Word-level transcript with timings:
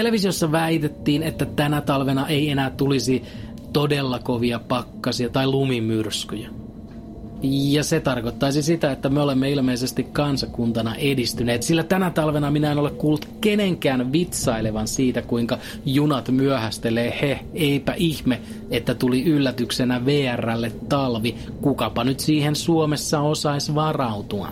Televisiossa 0.00 0.52
väitettiin, 0.52 1.22
että 1.22 1.44
tänä 1.44 1.80
talvena 1.80 2.28
ei 2.28 2.50
enää 2.50 2.70
tulisi 2.70 3.22
todella 3.72 4.18
kovia 4.18 4.60
pakkasia 4.68 5.28
tai 5.28 5.46
lumimyrskyjä. 5.46 6.48
Ja 7.42 7.84
se 7.84 8.00
tarkoittaisi 8.00 8.62
sitä, 8.62 8.92
että 8.92 9.08
me 9.08 9.20
olemme 9.20 9.50
ilmeisesti 9.50 10.04
kansakuntana 10.04 10.94
edistyneet, 10.94 11.62
sillä 11.62 11.82
tänä 11.82 12.10
talvena 12.10 12.50
minä 12.50 12.72
en 12.72 12.78
ole 12.78 12.90
kuullut 12.90 13.28
kenenkään 13.40 14.12
vitsailevan 14.12 14.88
siitä, 14.88 15.22
kuinka 15.22 15.58
junat 15.84 16.28
myöhästelee 16.28 17.18
he. 17.22 17.40
Eipä 17.54 17.94
ihme, 17.96 18.40
että 18.70 18.94
tuli 18.94 19.24
yllätyksenä 19.24 20.06
VRlle 20.06 20.72
talvi. 20.88 21.34
Kukapa 21.60 22.04
nyt 22.04 22.20
siihen 22.20 22.56
Suomessa 22.56 23.20
osaisi 23.20 23.74
varautua. 23.74 24.48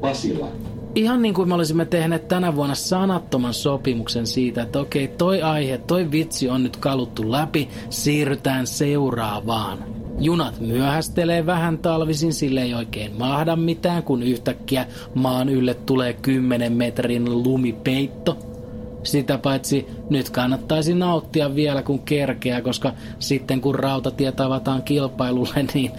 Pasila. 0.00 0.48
Ihan 0.94 1.22
niin 1.22 1.34
kuin 1.34 1.48
me 1.48 1.54
olisimme 1.54 1.84
tehneet 1.84 2.28
tänä 2.28 2.56
vuonna 2.56 2.74
sanattoman 2.74 3.54
sopimuksen 3.54 4.26
siitä, 4.26 4.62
että 4.62 4.80
okei, 4.80 5.08
toi 5.08 5.42
aihe, 5.42 5.78
toi 5.78 6.10
vitsi 6.10 6.48
on 6.48 6.62
nyt 6.62 6.76
kaluttu 6.76 7.32
läpi, 7.32 7.68
siirrytään 7.90 8.66
seuraavaan. 8.66 9.78
Junat 10.20 10.60
myöhästelee 10.60 11.46
vähän 11.46 11.78
talvisin, 11.78 12.32
sille 12.32 12.62
ei 12.62 12.74
oikein 12.74 13.18
mahda 13.18 13.56
mitään, 13.56 14.02
kun 14.02 14.22
yhtäkkiä 14.22 14.86
maan 15.14 15.48
ylle 15.48 15.74
tulee 15.74 16.12
10 16.12 16.72
metrin 16.72 17.42
lumipeitto. 17.42 18.38
Sitä 19.02 19.38
paitsi 19.38 19.86
nyt 20.10 20.30
kannattaisi 20.30 20.94
nauttia 20.94 21.54
vielä 21.54 21.82
kun 21.82 21.98
kerkeä, 21.98 22.60
koska 22.60 22.92
sitten 23.18 23.60
kun 23.60 23.74
rautatiet 23.74 24.40
avataan 24.40 24.82
kilpailulle, 24.82 25.66
niin 25.74 25.90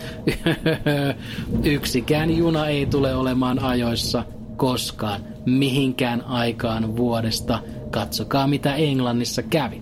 yksikään 1.64 2.38
juna 2.38 2.68
ei 2.68 2.86
tule 2.86 3.16
olemaan 3.16 3.60
ajoissa 3.60 4.24
koskaan 4.60 5.22
mihinkään 5.46 6.22
aikaan 6.22 6.98
vuodesta. 6.98 7.60
Katsokaa 7.92 8.48
mitä 8.48 8.76
Englannissa 8.76 9.44
kävi. 9.44 9.82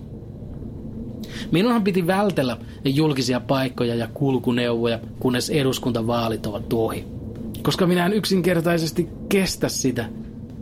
Minunhan 1.52 1.84
piti 1.84 2.06
vältellä 2.06 2.56
julkisia 2.84 3.40
paikkoja 3.40 3.94
ja 3.94 4.08
kulkuneuvoja, 4.14 4.98
kunnes 5.20 5.50
eduskuntavaalit 5.50 6.46
ovat 6.46 6.72
ohi. 6.72 7.04
Koska 7.62 7.86
minä 7.86 8.06
en 8.06 8.12
yksinkertaisesti 8.12 9.08
kestä 9.28 9.68
sitä, 9.68 10.08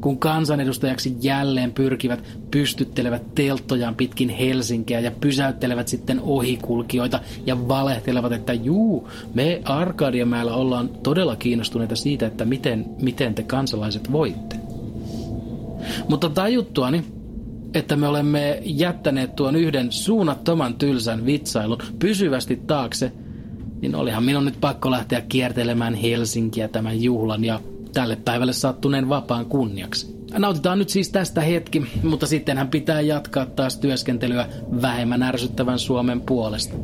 kun 0.01 0.19
kansanedustajaksi 0.19 1.17
jälleen 1.21 1.73
pyrkivät, 1.73 2.25
pystyttelevät 2.51 3.35
telttojaan 3.35 3.95
pitkin 3.95 4.29
Helsinkiä 4.29 5.01
ja 5.01 5.11
pysäyttelevät 5.11 5.89
sitten 5.89 6.21
ohikulkijoita 6.21 7.21
ja 7.47 7.69
valehtelevat, 7.69 8.33
että 8.33 8.53
juu, 8.53 9.09
me 9.35 9.61
Arkadiamäellä 9.65 10.55
ollaan 10.55 10.89
todella 10.89 11.37
kiinnostuneita 11.37 11.97
siitä, 11.97 12.27
että 12.27 12.45
miten, 12.45 12.87
miten 13.03 13.35
te 13.35 13.43
kansalaiset 13.43 14.13
voitte. 14.13 14.57
Mutta 16.09 16.31
tajuttuani, 16.31 17.05
että 17.75 17.97
me 17.97 18.09
olemme 18.09 18.63
jättäneet 18.65 19.37
tuon 19.37 19.57
yhden 19.57 19.93
suunnattoman 19.93 20.75
tylsän 20.75 21.27
vitsailun 21.27 21.79
pysyvästi 21.99 22.57
taakse, 22.67 23.13
niin 23.81 23.95
olihan 23.95 24.25
minun 24.25 24.45
nyt 24.45 24.61
pakko 24.61 24.91
lähteä 24.91 25.21
kiertelemään 25.21 25.95
Helsinkiä 25.95 26.69
tämän 26.69 27.03
juhlan 27.03 27.45
ja 27.45 27.61
tälle 27.97 28.17
päivälle 28.17 28.53
sattuneen 28.53 29.09
vapaan 29.09 29.47
kunniaksi. 29.47 30.17
Nautitaan 30.39 30.79
nyt 30.79 30.89
siis 30.89 31.09
tästä 31.09 31.41
hetki, 31.41 31.87
mutta 32.03 32.27
sittenhän 32.27 32.69
pitää 32.69 33.01
jatkaa 33.01 33.47
taas 33.47 33.79
työskentelyä 33.79 34.47
vähemmän 34.83 35.23
ärsyttävän 35.23 35.79
Suomen 35.79 36.21
puolesta. 36.21 36.77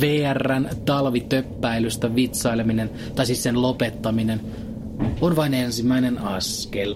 VRn 0.00 0.68
talvitöppäilystä 0.84 2.14
vitsaileminen, 2.14 2.90
tai 3.14 3.26
siis 3.26 3.42
sen 3.42 3.62
lopettaminen, 3.62 4.40
on 5.20 5.36
vain 5.36 5.54
ensimmäinen 5.54 6.18
askel. 6.18 6.94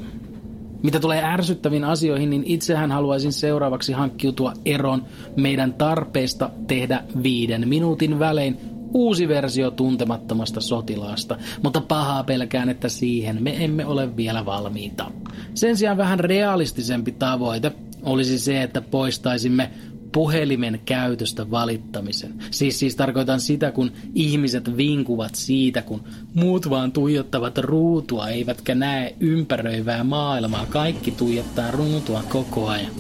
Mitä 0.83 1.01
tulee 1.01 1.25
ärsyttäviin 1.25 1.85
asioihin, 1.85 2.31
niin 2.31 2.43
itsehän 2.47 2.93
haluaisin 2.93 3.33
seuraavaksi 3.33 3.93
hankkiutua 3.93 4.53
eron 4.65 5.05
meidän 5.37 5.73
tarpeista 5.75 6.51
tehdä 6.67 7.05
viiden 7.23 7.69
minuutin 7.69 8.19
välein 8.19 8.80
uusi 8.95 9.29
versio 9.29 9.71
tuntemattomasta 9.71 10.61
sotilaasta, 10.61 11.39
mutta 11.63 11.81
pahaa 11.81 12.25
pelkään, 12.25 12.69
että 12.69 12.89
siihen 12.89 13.43
me 13.43 13.65
emme 13.65 13.87
ole 13.87 14.17
vielä 14.17 14.47
valmiita. 14.47 15.11
Sen 15.55 15.77
sijaan 15.77 15.97
vähän 15.97 16.21
realistisempi 16.21 17.13
tavoite 17.13 17.73
olisi 18.03 18.39
se, 18.39 18.63
että 18.63 18.81
poistaisimme 18.81 19.71
puhelimen 20.13 20.81
käytöstä 20.85 21.51
valittamisen. 21.51 22.35
Siis, 22.51 22.79
siis 22.79 22.97
tarkoitan 22.97 23.41
sitä, 23.41 23.71
kun 23.71 23.93
ihmiset 24.15 24.77
vinkuvat 24.77 25.35
siitä, 25.35 25.83
kun 25.83 26.05
muut 26.35 26.71
vaan 26.71 26.93
tuijottavat 26.93 27.59
ruutua, 27.59 28.29
eivätkä 28.29 28.75
näe 28.75 29.15
ympäröivää 29.21 30.05
maailmaa. 30.05 30.67
Kaikki 30.67 31.11
tuijottaa 31.11 31.71
ruutua 31.71 32.23
koko 32.29 32.69
ajan. 32.69 32.93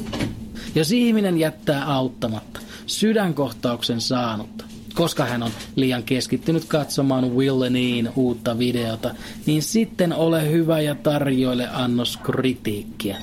Jos 0.74 0.92
ihminen 0.92 1.38
jättää 1.38 1.84
auttamatta 1.84 2.60
sydänkohtauksen 2.86 4.00
saanutta, 4.00 4.64
koska 5.00 5.24
hän 5.24 5.42
on 5.42 5.50
liian 5.76 6.02
keskittynyt 6.02 6.64
katsomaan 6.64 7.36
Willeniin 7.36 8.08
uutta 8.16 8.58
videota, 8.58 9.14
niin 9.46 9.62
sitten 9.62 10.12
ole 10.12 10.50
hyvä 10.50 10.80
ja 10.80 10.94
tarjoile 10.94 11.68
annos 11.72 12.16
kritiikkiä. 12.16 13.16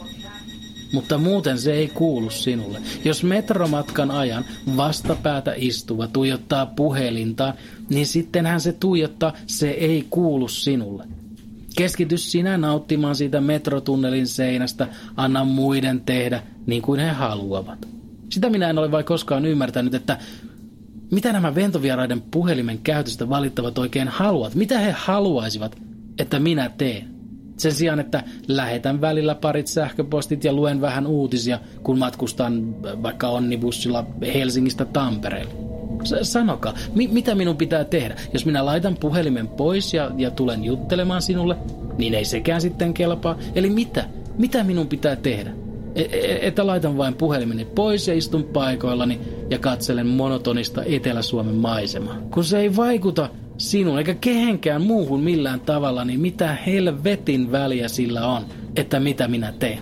Mutta 0.94 1.18
muuten 1.18 1.60
se 1.60 1.74
ei 1.74 1.88
kuulu 1.88 2.30
sinulle. 2.30 2.82
Jos 3.06 3.24
metromatkan 3.24 4.12
ajan 4.12 4.46
vastapäätä 4.78 5.54
istuva 5.58 6.08
tuijottaa 6.08 6.66
puhelintaan, 6.66 7.54
niin 7.90 8.06
sittenhän 8.06 8.62
se 8.62 8.74
tuijottaa, 8.74 9.34
se 9.48 9.70
ei 9.70 10.08
kuulu 10.10 10.48
sinulle. 10.48 11.06
Keskity 11.76 12.18
sinä 12.18 12.58
nauttimaan 12.58 13.16
siitä 13.16 13.42
metrotunnelin 13.42 14.28
seinästä, 14.28 14.88
anna 15.18 15.44
muiden 15.44 16.02
tehdä 16.02 16.44
niin 16.66 16.82
kuin 16.82 17.00
he 17.00 17.10
haluavat. 17.10 17.88
Sitä 18.30 18.50
minä 18.50 18.70
en 18.70 18.78
ole 18.78 18.92
vai 18.92 19.04
koskaan 19.04 19.46
ymmärtänyt, 19.46 19.94
että 19.94 20.18
mitä 21.12 21.34
nämä 21.34 21.56
ventovieraiden 21.56 22.22
puhelimen 22.22 22.80
käytöstä 22.80 23.30
valittavat 23.30 23.78
oikein 23.78 24.08
haluat? 24.08 24.56
Mitä 24.56 24.80
he 24.80 24.92
haluaisivat, 24.92 25.78
että 26.20 26.40
minä 26.40 26.70
teen? 26.78 27.08
Sen 27.58 27.72
sijaan, 27.72 28.00
että 28.00 28.24
lähetän 28.48 29.02
välillä 29.02 29.36
parit 29.36 29.68
sähköpostit 29.68 30.44
ja 30.44 30.54
luen 30.54 30.82
vähän 30.82 31.08
uutisia, 31.08 31.60
kun 31.84 32.00
matkustan 32.00 32.84
vaikka 33.04 33.28
onnibussilla 33.30 34.06
Helsingistä 34.34 34.86
Tampereelle. 34.86 35.54
Sanokaa, 36.22 36.74
mi- 36.96 37.08
mitä 37.08 37.36
minun 37.36 37.58
pitää 37.58 37.84
tehdä? 37.84 38.16
Jos 38.34 38.46
minä 38.46 38.66
laitan 38.66 38.98
puhelimen 39.00 39.48
pois 39.48 39.94
ja, 39.94 40.12
ja 40.18 40.32
tulen 40.32 40.64
juttelemaan 40.64 41.22
sinulle, 41.22 41.58
niin 41.98 42.14
ei 42.14 42.26
sekään 42.26 42.62
sitten 42.62 42.94
kelpaa. 42.94 43.38
Eli 43.56 43.70
mitä? 43.70 44.06
Mitä 44.38 44.64
minun 44.64 44.88
pitää 44.88 45.16
tehdä? 45.16 45.52
E, 45.96 46.02
e, 46.02 46.48
että 46.48 46.68
laitan 46.68 46.98
vain 46.98 47.14
puhelimeni 47.14 47.66
pois 47.66 48.08
ja 48.08 48.14
istun 48.14 48.44
paikoillani 48.44 49.20
ja 49.50 49.60
katselen 49.60 50.08
monotonista 50.08 50.84
Etelä-Suomen 50.84 51.56
maisemaa. 51.56 52.18
Kun 52.34 52.44
se 52.44 52.60
ei 52.60 52.76
vaikuta 52.76 53.30
sinun 53.58 53.98
eikä 53.98 54.14
kehenkään 54.14 54.82
muuhun 54.82 55.22
millään 55.22 55.60
tavalla, 55.60 56.06
niin 56.06 56.20
mitä 56.20 56.58
helvetin 56.66 57.52
väliä 57.52 57.88
sillä 57.88 58.28
on, 58.28 58.46
että 58.76 59.00
mitä 59.00 59.28
minä 59.28 59.54
teen. 59.60 59.80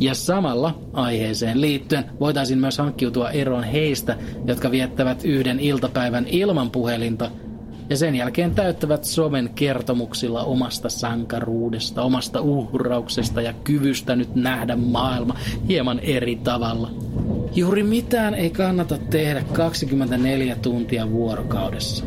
Ja 0.00 0.14
samalla 0.14 0.78
aiheeseen 0.92 1.60
liittyen 1.60 2.04
voitaisiin 2.20 2.58
myös 2.58 2.78
hankkiutua 2.78 3.30
eroon 3.30 3.64
heistä, 3.64 4.16
jotka 4.46 4.70
viettävät 4.70 5.24
yhden 5.24 5.60
iltapäivän 5.60 6.26
ilman 6.28 6.70
puhelinta 6.70 7.30
ja 7.90 7.96
sen 7.96 8.16
jälkeen 8.16 8.54
täyttävät 8.54 9.04
somen 9.04 9.50
kertomuksilla 9.54 10.44
omasta 10.44 10.88
sankaruudesta, 10.88 12.02
omasta 12.02 12.40
uhrauksesta 12.40 13.42
ja 13.42 13.52
kyvystä 13.52 14.16
nyt 14.16 14.34
nähdä 14.34 14.76
maailma 14.76 15.34
hieman 15.68 15.98
eri 15.98 16.36
tavalla. 16.36 16.90
Juuri 17.54 17.82
mitään 17.82 18.34
ei 18.34 18.50
kannata 18.50 18.98
tehdä 19.10 19.44
24 19.52 20.56
tuntia 20.62 21.10
vuorokaudessa. 21.10 22.04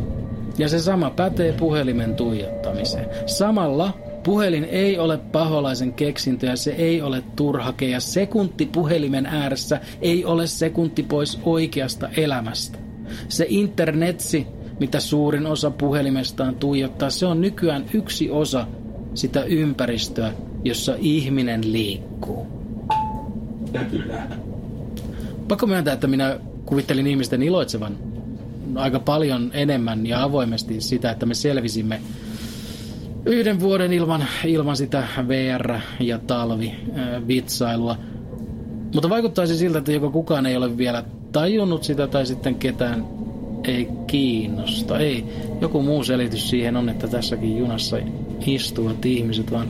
Ja 0.58 0.70
se 0.70 0.80
sama 0.80 1.10
pätee 1.10 1.52
puhelimen 1.52 2.16
tuijottamiseen. 2.16 3.10
Samalla 3.26 3.98
puhelin 4.24 4.64
ei 4.64 5.00
ole 5.00 5.18
paholaisen 5.18 5.94
keksintö 5.94 6.46
ja 6.46 6.56
se 6.56 6.72
ei 6.72 7.02
ole 7.02 7.24
turhake 7.36 7.88
ja 7.88 8.00
sekunti 8.00 8.66
puhelimen 8.66 9.26
ääressä 9.26 9.80
ei 10.02 10.26
ole 10.26 10.48
sekunti 10.48 11.04
pois 11.04 11.40
oikeasta 11.44 12.10
elämästä. 12.18 12.78
Se 13.30 13.46
internetsi 13.50 14.48
mitä 14.80 15.00
suurin 15.00 15.46
osa 15.46 15.72
puhelimestaan 15.72 16.56
tuijottaa, 16.56 17.10
se 17.10 17.26
on 17.26 17.42
nykyään 17.42 17.86
yksi 17.94 18.30
osa 18.30 18.68
sitä 19.14 19.44
ympäristöä, 19.44 20.34
jossa 20.64 20.96
ihminen 21.00 21.74
liikkuu. 21.74 22.48
Käpylä. 23.74 24.24
Pakko 25.48 25.68
myöntää, 25.68 25.94
että 25.94 26.08
minä 26.08 26.40
kuvittelin 26.66 27.08
ihmisten 27.08 27.44
iloitsevan 27.44 27.98
aika 28.76 29.00
paljon 29.00 29.52
enemmän 29.54 30.06
ja 30.06 30.24
avoimesti 30.24 30.82
sitä, 30.82 31.12
että 31.12 31.26
me 31.26 31.34
selvisimme 31.34 32.02
yhden 33.26 33.60
vuoden 33.60 33.94
ilman, 33.94 34.26
ilman 34.46 34.78
sitä 34.78 35.08
VR- 35.28 35.80
ja 36.00 36.20
talvi-vitsailua. 36.20 37.98
Mutta 38.94 39.10
vaikuttaisi 39.10 39.58
siltä, 39.58 39.78
että 39.78 39.92
joko 39.92 40.12
kukaan 40.12 40.46
ei 40.46 40.58
ole 40.58 40.78
vielä 40.78 41.04
tajunnut 41.32 41.84
sitä 41.84 42.08
tai 42.08 42.26
sitten 42.26 42.56
ketään 42.56 43.06
ei 43.64 43.90
kiinnosta. 44.08 45.00
Ei, 45.00 45.26
joku 45.62 45.82
muu 45.82 46.04
selitys 46.04 46.50
siihen 46.50 46.78
on, 46.78 46.90
että 46.90 47.08
tässäkin 47.08 47.58
junassa 47.58 47.98
istuvat 48.46 49.06
ihmiset 49.06 49.52
vaan 49.52 49.68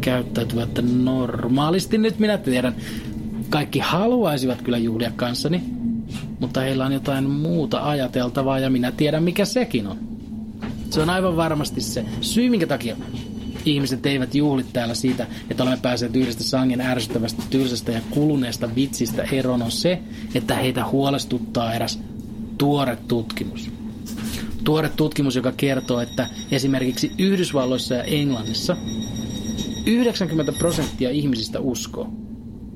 käyttäytyvät 0.00 0.68
normaalisti. 1.02 1.98
Nyt 1.98 2.18
minä 2.18 2.38
tiedän, 2.38 2.74
kaikki 3.50 3.78
haluaisivat 3.78 4.62
kyllä 4.62 4.78
juhlia 4.78 5.12
kanssani, 5.16 5.62
mutta 6.40 6.60
heillä 6.60 6.86
on 6.86 6.92
jotain 6.92 7.30
muuta 7.30 7.88
ajateltavaa 7.88 8.58
ja 8.58 8.70
minä 8.70 8.92
tiedän 8.92 9.22
mikä 9.22 9.44
sekin 9.44 9.86
on. 9.86 9.98
Se 10.90 11.00
on 11.00 11.10
aivan 11.10 11.36
varmasti 11.36 11.80
se 11.80 12.04
syy, 12.20 12.50
minkä 12.50 12.66
takia 12.66 12.96
ihmiset 13.64 14.06
eivät 14.06 14.34
juhli 14.34 14.64
täällä 14.72 14.94
siitä, 14.94 15.26
että 15.50 15.62
olemme 15.62 15.78
päässeet 15.82 16.16
yhdestä 16.16 16.42
sangen 16.42 16.80
ärsyttävästä, 16.80 17.42
tylsästä 17.50 17.92
ja 17.92 18.00
kuluneesta 18.10 18.74
vitsistä 18.74 19.22
eroon 19.32 19.62
on 19.62 19.70
se, 19.70 19.98
että 20.34 20.54
heitä 20.54 20.84
huolestuttaa 20.84 21.74
eräs 21.74 22.00
tuore 22.58 22.98
tutkimus. 23.08 23.70
Tuore 24.64 24.88
tutkimus, 24.88 25.36
joka 25.36 25.52
kertoo, 25.52 26.00
että 26.00 26.26
esimerkiksi 26.50 27.12
Yhdysvalloissa 27.18 27.94
ja 27.94 28.02
Englannissa 28.02 28.76
90 29.86 30.52
prosenttia 30.52 31.10
ihmisistä 31.10 31.60
uskoo, 31.60 32.12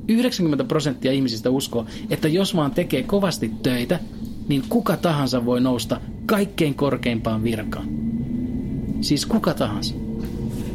90 0.09 0.65
prosenttia 0.65 1.12
ihmisistä 1.12 1.51
uskoo, 1.51 1.87
että 2.11 2.29
jos 2.29 2.56
vaan 2.56 2.71
tekee 2.71 3.03
kovasti 3.03 3.51
töitä, 3.62 3.99
niin 4.49 4.62
kuka 4.69 4.97
tahansa 4.97 5.45
voi 5.45 5.61
nousta 5.61 6.01
kaikkein 6.27 6.75
korkeimpaan 6.75 7.43
virkaan. 7.43 7.89
Siis 9.01 9.27
kuka 9.27 9.55
tahansa. 9.55 9.95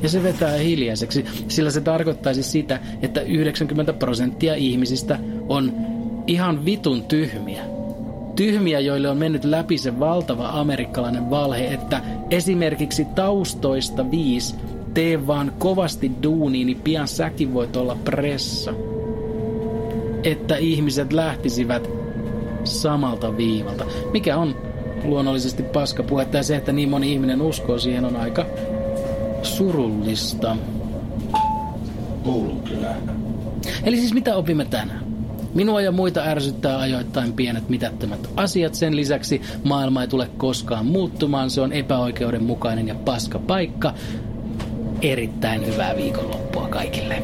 Ja 0.03 0.09
se 0.09 0.23
vetää 0.23 0.57
hiljaiseksi, 0.57 1.25
sillä 1.47 1.71
se 1.71 1.81
tarkoittaisi 1.81 2.43
sitä, 2.43 2.79
että 3.01 3.21
90 3.21 3.93
prosenttia 3.93 4.55
ihmisistä 4.55 5.19
on 5.47 5.73
ihan 6.27 6.65
vitun 6.65 7.03
tyhmiä. 7.03 7.63
Tyhmiä, 8.35 8.79
joille 8.79 9.09
on 9.09 9.17
mennyt 9.17 9.43
läpi 9.43 9.77
se 9.77 9.99
valtava 9.99 10.49
amerikkalainen 10.49 11.29
valhe, 11.29 11.73
että 11.73 12.01
esimerkiksi 12.29 13.05
taustoista 13.05 14.11
viisi 14.11 14.55
tee 14.93 15.27
vaan 15.27 15.51
kovasti 15.59 16.11
duuni, 16.23 16.65
niin 16.65 16.81
pian 16.81 17.07
säkin 17.07 17.53
voit 17.53 17.75
olla 17.75 17.97
pressa. 18.05 18.73
Että 20.23 20.57
ihmiset 20.57 21.13
lähtisivät 21.13 21.89
samalta 22.63 23.37
viivalta, 23.37 23.85
mikä 24.11 24.37
on 24.37 24.55
luonnollisesti 25.03 25.63
paskapuhetta 25.63 26.37
ja 26.37 26.43
se, 26.43 26.55
että 26.55 26.71
niin 26.71 26.89
moni 26.89 27.13
ihminen 27.13 27.41
uskoo 27.41 27.79
siihen 27.79 28.05
on 28.05 28.15
aika 28.15 28.45
surullista. 29.43 30.57
Koulukylä. 32.23 32.95
Eli 33.83 33.97
siis 33.97 34.13
mitä 34.13 34.35
opimme 34.35 34.65
tänään? 34.65 35.09
Minua 35.53 35.81
ja 35.81 35.91
muita 35.91 36.21
ärsyttää 36.23 36.79
ajoittain 36.79 37.33
pienet 37.33 37.69
mitättömät 37.69 38.29
asiat. 38.35 38.75
Sen 38.75 38.95
lisäksi 38.95 39.41
maailma 39.63 40.01
ei 40.01 40.07
tule 40.07 40.29
koskaan 40.37 40.85
muuttumaan. 40.85 41.49
Se 41.49 41.61
on 41.61 41.73
epäoikeudenmukainen 41.73 42.87
ja 42.87 42.95
paska 42.95 43.39
paikka. 43.39 43.93
Erittäin 45.01 45.65
hyvää 45.65 45.95
viikonloppua 45.95 46.67
kaikille. 46.67 47.23